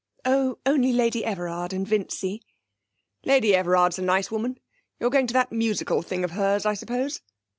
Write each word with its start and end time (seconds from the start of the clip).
'Oh, 0.25 0.57
only 0.65 0.91
Lady 0.91 1.23
Everard 1.23 1.73
and 1.73 1.87
Vincy.' 1.87 2.41
'Lady 3.23 3.53
Everard 3.53 3.93
is 3.93 3.99
a 3.99 4.01
nice 4.01 4.31
woman. 4.31 4.59
You're 4.99 5.11
going 5.11 5.27
to 5.27 5.33
that 5.35 5.51
musical 5.51 6.01
thing 6.01 6.23
of 6.23 6.31
hers, 6.31 6.65
I 6.65 6.73
suppose?' 6.73 7.21